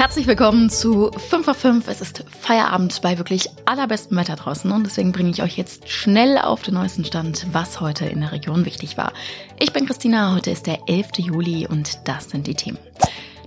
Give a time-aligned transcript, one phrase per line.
[0.00, 1.86] Herzlich willkommen zu 5 auf 5.
[1.86, 6.38] Es ist Feierabend bei wirklich allerbestem Wetter draußen und deswegen bringe ich euch jetzt schnell
[6.38, 9.12] auf den neuesten Stand, was heute in der Region wichtig war.
[9.58, 11.18] Ich bin Christina, heute ist der 11.
[11.18, 12.78] Juli und das sind die Themen.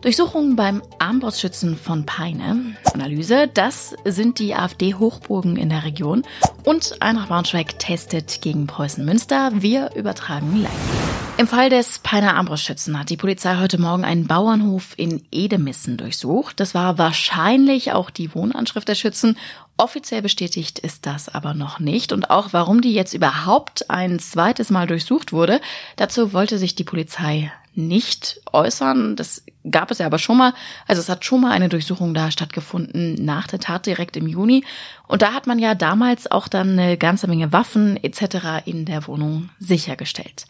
[0.02, 2.76] Durchsuchungen beim Armbrustschützen von Peine.
[2.94, 6.22] Analyse, das sind die AfD-Hochburgen in der Region.
[6.66, 9.50] Und Eintracht Braunschweig testet gegen Preußen Münster.
[9.56, 11.23] Wir übertragen live.
[11.36, 16.60] Im Fall des Peiner Armbrustschützen hat die Polizei heute Morgen einen Bauernhof in Edemissen durchsucht.
[16.60, 19.36] Das war wahrscheinlich auch die Wohnanschrift der Schützen.
[19.76, 22.14] Offiziell bestätigt ist das aber noch nicht.
[22.14, 25.60] Und auch warum die jetzt überhaupt ein zweites Mal durchsucht wurde,
[25.96, 29.16] dazu wollte sich die Polizei nicht äußern.
[29.16, 30.54] Das gab es ja aber schon mal.
[30.88, 34.64] Also es hat schon mal eine Durchsuchung da stattgefunden nach der Tat direkt im Juni.
[35.08, 38.66] Und da hat man ja damals auch dann eine ganze Menge Waffen etc.
[38.66, 40.46] in der Wohnung sichergestellt.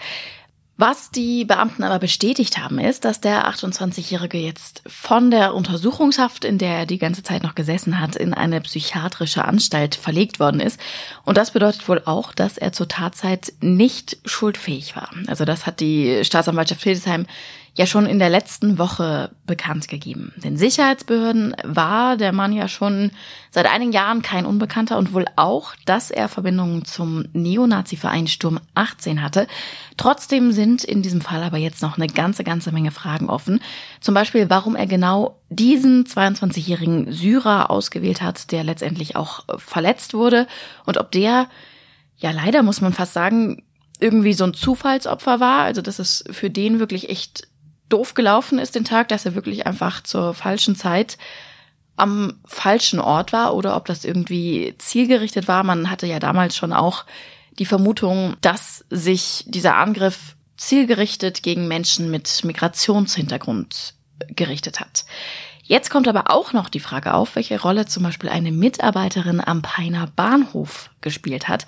[0.76, 6.58] Was die Beamten aber bestätigt haben, ist, dass der 28-Jährige jetzt von der Untersuchungshaft, in
[6.58, 10.80] der er die ganze Zeit noch gesessen hat, in eine psychiatrische Anstalt verlegt worden ist.
[11.26, 15.12] Und das bedeutet wohl auch, dass er zur Tatzeit nicht schuldfähig war.
[15.28, 17.28] Also das hat die Staatsanwaltschaft Hildesheim
[17.76, 20.32] ja schon in der letzten Woche bekannt gegeben.
[20.38, 23.10] Den Sicherheitsbehörden war der Mann ja schon
[23.50, 29.24] seit einigen Jahren kein Unbekannter und wohl auch, dass er Verbindungen zum Neonazi-Verein Sturm 18
[29.24, 29.48] hatte.
[29.98, 33.60] Trotzdem sind in diesem Fall aber jetzt noch eine ganze, ganze Menge Fragen offen.
[34.02, 40.46] Zum Beispiel, warum er genau diesen 22-jährigen Syrer ausgewählt hat, der letztendlich auch verletzt wurde
[40.86, 41.48] und ob der,
[42.18, 43.64] ja leider muss man fast sagen,
[44.00, 45.64] irgendwie so ein Zufallsopfer war.
[45.64, 47.48] Also dass es für den wirklich echt
[47.94, 51.18] doof gelaufen ist den Tag, dass er wirklich einfach zur falschen Zeit
[51.96, 55.64] am falschen Ort war oder ob das irgendwie zielgerichtet war.
[55.64, 57.06] Man hatte ja damals schon auch
[57.60, 63.94] die Vermutung, dass sich dieser Angriff zielgerichtet gegen Menschen mit Migrationshintergrund
[64.30, 65.06] gerichtet hat.
[65.66, 69.62] Jetzt kommt aber auch noch die Frage auf, welche Rolle zum Beispiel eine Mitarbeiterin am
[69.62, 71.66] Peiner Bahnhof gespielt hat.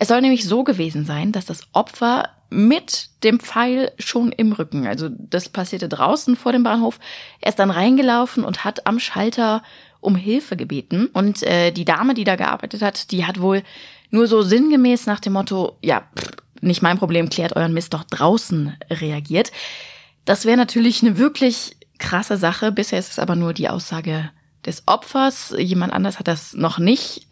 [0.00, 4.86] Es soll nämlich so gewesen sein, dass das Opfer mit dem Pfeil schon im Rücken,
[4.86, 6.98] also das passierte draußen vor dem Bahnhof,
[7.40, 9.62] er ist dann reingelaufen und hat am Schalter
[10.00, 11.06] um Hilfe gebeten.
[11.12, 13.62] Und äh, die Dame, die da gearbeitet hat, die hat wohl
[14.10, 18.04] nur so sinngemäß nach dem Motto, ja, pff, nicht mein Problem, klärt euren Mist doch
[18.04, 19.52] draußen reagiert.
[20.24, 22.72] Das wäre natürlich eine wirklich krasse Sache.
[22.72, 24.30] Bisher ist es aber nur die Aussage
[24.64, 25.54] des Opfers.
[25.58, 27.26] Jemand anders hat das noch nicht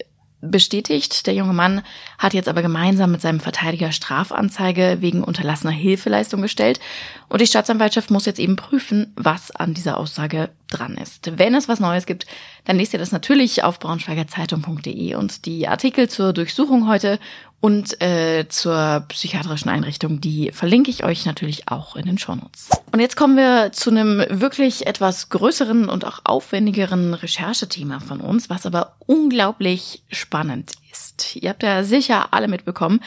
[0.51, 1.27] bestätigt.
[1.27, 1.83] Der junge Mann
[2.19, 6.81] hat jetzt aber gemeinsam mit seinem Verteidiger Strafanzeige wegen unterlassener Hilfeleistung gestellt.
[7.29, 11.39] Und die Staatsanwaltschaft muss jetzt eben prüfen, was an dieser Aussage dran ist.
[11.39, 12.27] Wenn es was Neues gibt,
[12.65, 17.19] dann lest ihr das natürlich auf braunschweigerzeitung.de und die Artikel zur Durchsuchung heute
[17.65, 22.69] und äh, zur psychiatrischen Einrichtung, die verlinke ich euch natürlich auch in den Shownotes.
[22.93, 28.51] Und jetzt kommen wir zu einem wirklich etwas größeren und auch aufwendigeren Recherchethema von uns,
[28.51, 31.37] was aber unglaublich spannend ist.
[31.37, 33.01] Ihr habt ja sicher alle mitbekommen,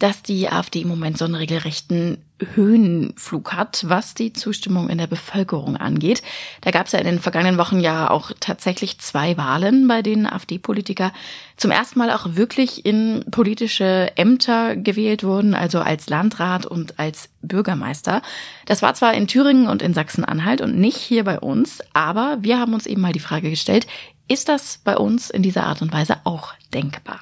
[0.00, 2.24] dass die AfD im Moment so einen regelrechten
[2.54, 6.22] Höhenflug hat, was die Zustimmung in der Bevölkerung angeht.
[6.60, 10.26] Da gab es ja in den vergangenen Wochen ja auch tatsächlich zwei Wahlen, bei denen
[10.26, 11.12] AfD-Politiker
[11.56, 17.28] zum ersten Mal auch wirklich in politische Ämter gewählt wurden, also als Landrat und als
[17.42, 18.22] Bürgermeister.
[18.66, 22.58] Das war zwar in Thüringen und in Sachsen-Anhalt und nicht hier bei uns, aber wir
[22.58, 23.86] haben uns eben mal die Frage gestellt,
[24.32, 27.20] ist das bei uns in dieser Art und Weise auch denkbar?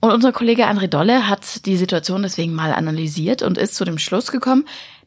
[0.00, 3.98] Und unser Kollege André Dolle hat die Situation deswegen mal analysiert und ist zu dem
[3.98, 4.45] Schluss gekommen,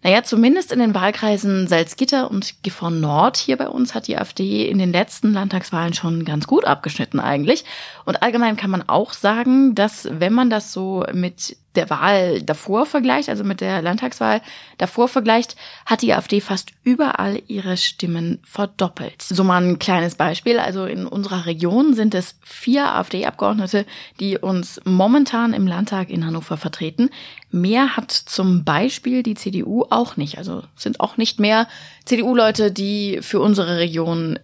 [0.01, 4.65] naja, zumindest in den Wahlkreisen Salzgitter und Gifhorn Nord hier bei uns hat die AfD
[4.69, 7.65] in den letzten Landtagswahlen schon ganz gut abgeschnitten eigentlich.
[8.05, 12.85] Und allgemein kann man auch sagen, dass wenn man das so mit der Wahl davor
[12.85, 14.41] vergleicht, also mit der Landtagswahl
[14.77, 19.21] davor vergleicht, hat die AfD fast überall ihre Stimmen verdoppelt.
[19.21, 20.59] So mal ein kleines Beispiel.
[20.59, 23.85] Also in unserer Region sind es vier AfD-Abgeordnete,
[24.19, 27.09] die uns momentan im Landtag in Hannover vertreten.
[27.49, 30.37] Mehr hat zum Beispiel die CDU auch nicht.
[30.37, 31.65] Also sind auch nicht mehr
[32.03, 34.37] CDU-Leute, die für unsere Region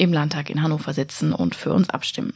[0.00, 2.32] im Landtag in Hannover sitzen und für uns abstimmen.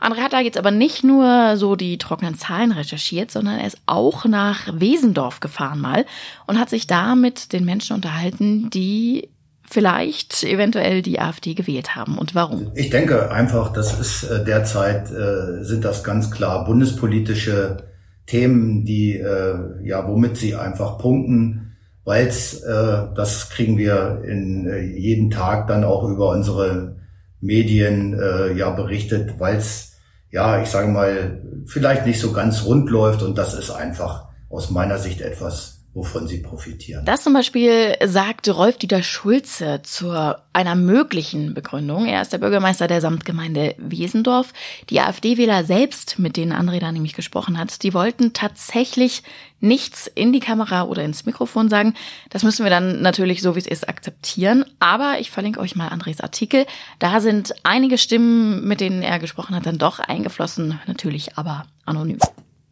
[0.00, 3.78] André hat da jetzt aber nicht nur so die trockenen Zahlen recherchiert, sondern er ist
[3.86, 6.04] auch nach Wesendorf gefahren mal
[6.46, 9.30] und hat sich da mit den Menschen unterhalten, die
[9.62, 12.70] vielleicht eventuell die AfD gewählt haben und warum?
[12.74, 17.88] Ich denke einfach, das ist äh, derzeit äh, sind das ganz klar bundespolitische
[18.26, 19.54] Themen, die äh,
[19.84, 21.69] ja womit sie einfach punkten
[22.04, 26.96] weil äh, das kriegen wir in äh, jeden Tag dann auch über unsere
[27.40, 29.90] Medien äh, ja berichtet, weil es
[30.30, 34.70] ja, ich sage mal, vielleicht nicht so ganz rund läuft und das ist einfach aus
[34.70, 37.04] meiner Sicht etwas wovon sie profitieren.
[37.04, 42.06] Das zum Beispiel sagt Rolf-Dieter Schulze zu einer möglichen Begründung.
[42.06, 44.52] Er ist der Bürgermeister der Samtgemeinde Wesendorf.
[44.88, 49.24] Die AfD-Wähler selbst, mit denen André da nämlich gesprochen hat, die wollten tatsächlich
[49.58, 51.94] nichts in die Kamera oder ins Mikrofon sagen.
[52.30, 54.64] Das müssen wir dann natürlich so, wie es ist, akzeptieren.
[54.78, 56.66] Aber ich verlinke euch mal Andres Artikel.
[57.00, 60.78] Da sind einige Stimmen, mit denen er gesprochen hat, dann doch eingeflossen.
[60.86, 62.18] Natürlich aber anonym.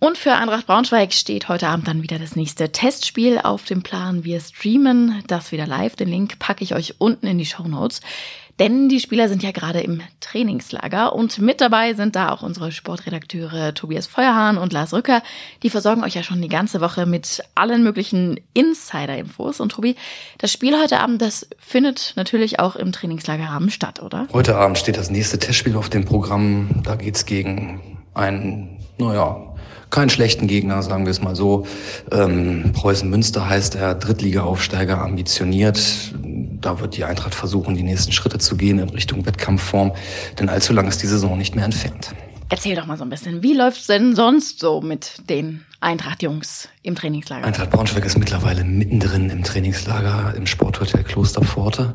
[0.00, 4.22] Und für Eintracht Braunschweig steht heute Abend dann wieder das nächste Testspiel auf dem Plan.
[4.22, 5.96] Wir streamen das wieder live.
[5.96, 8.00] Den Link packe ich euch unten in die Show Notes.
[8.60, 12.70] Denn die Spieler sind ja gerade im Trainingslager und mit dabei sind da auch unsere
[12.70, 15.22] Sportredakteure Tobias Feuerhahn und Lars Rücker.
[15.64, 19.60] Die versorgen euch ja schon die ganze Woche mit allen möglichen Insider-Infos.
[19.60, 19.96] Und Tobi,
[20.38, 24.28] das Spiel heute Abend, das findet natürlich auch im Trainingslagerrahmen statt, oder?
[24.32, 26.82] Heute Abend steht das nächste Testspiel auf dem Programm.
[26.84, 29.47] Da geht's gegen ein, naja,
[29.90, 31.66] keinen schlechten Gegner, sagen wir es mal so.
[32.10, 35.80] Ähm, Preußen Münster heißt er, Drittliga-Aufsteiger, ambitioniert.
[36.60, 39.92] Da wird die Eintracht versuchen, die nächsten Schritte zu gehen in Richtung Wettkampfform,
[40.38, 42.12] denn allzu lang ist die Saison nicht mehr entfernt.
[42.50, 46.94] Erzähl doch mal so ein bisschen, wie läuft's denn sonst so mit den Eintracht-Jungs im
[46.94, 47.46] Trainingslager?
[47.46, 51.92] Eintracht Braunschweig ist mittlerweile mittendrin im Trainingslager im Sporthotel Klosterpforte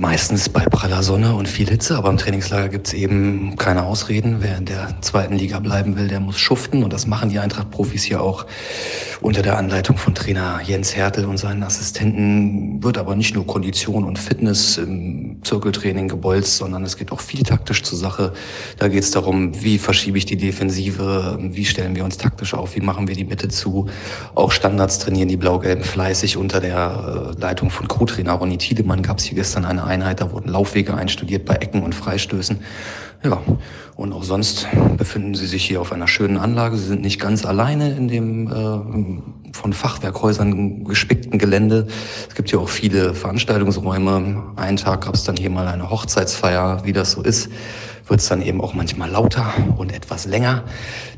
[0.00, 4.38] meistens bei praller Sonne und viel Hitze, aber im Trainingslager gibt's eben keine Ausreden.
[4.40, 8.04] Wer in der zweiten Liga bleiben will, der muss schuften und das machen die Eintracht-Profis
[8.04, 8.46] hier auch
[9.20, 12.82] unter der Anleitung von Trainer Jens Hertel und seinen Assistenten.
[12.82, 17.42] Wird aber nicht nur Kondition und Fitness im Zirkeltraining gebolzt, sondern es geht auch viel
[17.42, 18.32] taktisch zur Sache.
[18.78, 22.80] Da geht's darum, wie verschiebe ich die Defensive, wie stellen wir uns taktisch auf, wie
[22.80, 23.90] machen wir die Mitte zu.
[24.34, 29.24] Auch Standards trainieren die Blau-Gelben fleißig unter der äh, Leitung von Co-Trainer Ronny Tiedemann gab's
[29.24, 32.60] hier gestern eine Einheit, da wurden Laufwege einstudiert bei Ecken und Freistößen.
[33.22, 33.42] Ja,
[33.96, 34.66] und auch sonst
[34.96, 36.76] befinden Sie sich hier auf einer schönen Anlage.
[36.76, 41.86] Sie sind nicht ganz alleine in dem äh, von Fachwerkhäusern gespickten Gelände.
[42.28, 44.54] Es gibt hier auch viele Veranstaltungsräume.
[44.56, 47.50] Einen Tag gab es dann hier mal eine Hochzeitsfeier, wie das so ist
[48.10, 50.64] wird es dann eben auch manchmal lauter und etwas länger.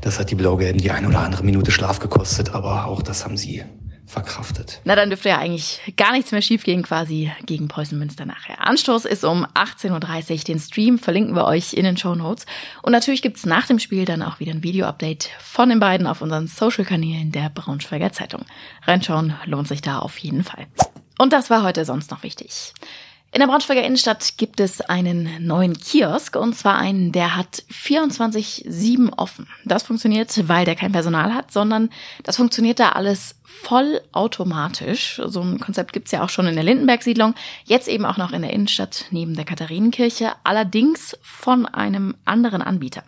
[0.03, 3.39] Das hat die Blau-Gelben die eine oder andere Minute Schlaf gekostet, aber auch das haben
[3.39, 3.63] sie
[4.13, 4.81] verkraftet.
[4.85, 8.67] Na, dann dürfte ja eigentlich gar nichts mehr schiefgehen, quasi gegen Preußen Münster nachher.
[8.67, 10.45] Anstoß ist um 18.30 Uhr.
[10.45, 12.45] Den Stream verlinken wir euch in den Show Notes.
[12.83, 16.21] Und natürlich gibt's nach dem Spiel dann auch wieder ein Video-Update von den beiden auf
[16.21, 18.45] unseren Social-Kanälen der Braunschweiger Zeitung.
[18.87, 20.67] Reinschauen lohnt sich da auf jeden Fall.
[21.19, 22.75] Und das war heute sonst noch wichtig.
[23.35, 29.11] In der Braunschweiger Innenstadt gibt es einen neuen Kiosk und zwar einen, der hat 24-7
[29.17, 29.49] offen.
[29.65, 31.89] Das funktioniert, weil der kein Personal hat, sondern
[32.25, 35.21] das funktioniert da alles vollautomatisch.
[35.25, 37.35] So ein Konzept gibt's ja auch schon in der Lindenberg-Siedlung,
[37.65, 43.03] jetzt eben auch noch in der Innenstadt neben der Katharinenkirche, allerdings von einem anderen Anbieter.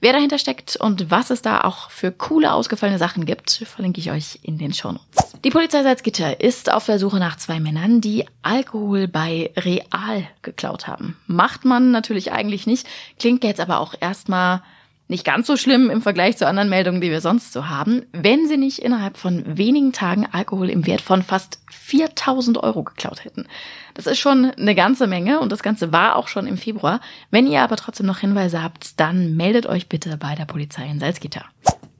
[0.00, 4.10] Wer dahinter steckt und was es da auch für coole ausgefallene Sachen gibt, verlinke ich
[4.10, 5.36] euch in den Shownotes.
[5.44, 10.86] Die Polizei Salzgitter ist auf der Suche nach zwei Männern, die Alkohol bei Real geklaut
[10.86, 11.16] haben.
[11.26, 12.86] Macht man natürlich eigentlich nicht,
[13.18, 14.62] klingt jetzt aber auch erstmal
[15.08, 18.46] nicht ganz so schlimm im Vergleich zu anderen Meldungen, die wir sonst so haben, wenn
[18.46, 23.46] sie nicht innerhalb von wenigen Tagen Alkohol im Wert von fast 4000 Euro geklaut hätten.
[23.94, 27.00] Das ist schon eine ganze Menge und das Ganze war auch schon im Februar.
[27.30, 31.00] Wenn ihr aber trotzdem noch Hinweise habt, dann meldet euch bitte bei der Polizei in
[31.00, 31.46] Salzgitter.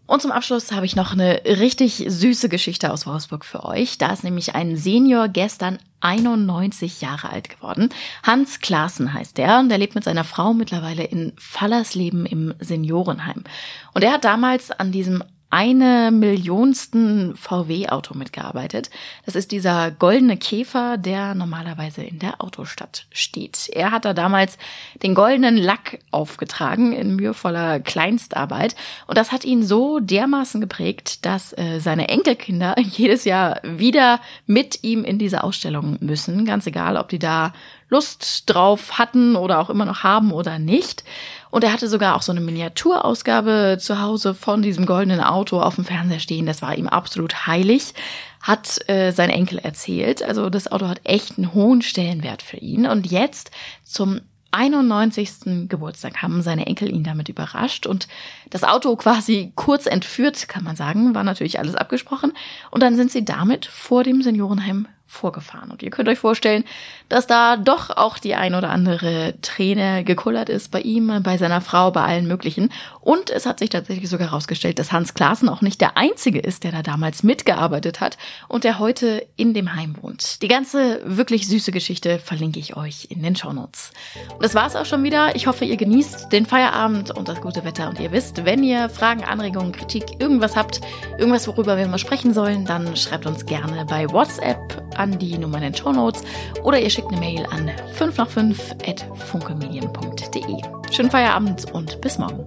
[0.08, 3.98] Und zum Abschluss habe ich noch eine richtig süße Geschichte aus Wolfsburg für euch.
[3.98, 7.90] Da ist nämlich ein Senior gestern 91 Jahre alt geworden.
[8.22, 13.44] Hans Klaassen heißt der und er lebt mit seiner Frau mittlerweile in Fallersleben im Seniorenheim.
[13.92, 18.90] Und er hat damals an diesem eine Millionsten VW-Auto mitgearbeitet.
[19.24, 23.70] Das ist dieser goldene Käfer, der normalerweise in der Autostadt steht.
[23.72, 24.58] Er hat da damals
[25.02, 28.76] den goldenen Lack aufgetragen in mühevoller Kleinstarbeit.
[29.06, 34.84] Und das hat ihn so dermaßen geprägt, dass äh, seine Enkelkinder jedes Jahr wieder mit
[34.84, 36.44] ihm in diese Ausstellung müssen.
[36.44, 37.54] Ganz egal, ob die da
[37.90, 41.04] Lust drauf hatten oder auch immer noch haben oder nicht.
[41.50, 45.76] Und er hatte sogar auch so eine Miniaturausgabe zu Hause von diesem goldenen Auto auf
[45.76, 46.46] dem Fernseher stehen.
[46.46, 47.94] Das war ihm absolut heilig,
[48.42, 50.22] hat äh, sein Enkel erzählt.
[50.22, 52.86] Also das Auto hat echt einen hohen Stellenwert für ihn.
[52.86, 53.50] Und jetzt
[53.84, 55.68] zum 91.
[55.68, 58.08] Geburtstag haben seine Enkel ihn damit überrascht und
[58.50, 62.32] das Auto quasi kurz entführt, kann man sagen, war natürlich alles abgesprochen.
[62.70, 65.70] Und dann sind sie damit vor dem Seniorenheim vorgefahren.
[65.70, 66.64] Und ihr könnt euch vorstellen,
[67.08, 71.62] dass da doch auch die ein oder andere Träne gekullert ist bei ihm, bei seiner
[71.62, 72.70] Frau, bei allen möglichen.
[73.08, 76.62] Und es hat sich tatsächlich sogar herausgestellt, dass Hans Klaassen auch nicht der Einzige ist,
[76.62, 80.42] der da damals mitgearbeitet hat und der heute in dem Heim wohnt.
[80.42, 83.92] Die ganze wirklich süße Geschichte verlinke ich euch in den Shownotes.
[84.34, 85.34] Und das war's auch schon wieder.
[85.36, 87.88] Ich hoffe, ihr genießt den Feierabend und das gute Wetter.
[87.88, 90.82] Und ihr wisst, wenn ihr Fragen, Anregungen, Kritik, irgendwas habt,
[91.16, 95.56] irgendwas, worüber wir mal sprechen sollen, dann schreibt uns gerne bei WhatsApp an die Nummer
[95.56, 96.24] in den Show Notes
[96.62, 100.92] oder ihr schickt eine Mail an 5 nach 5 at funkemedien.de.
[100.92, 102.46] Schönen Feierabend und bis morgen.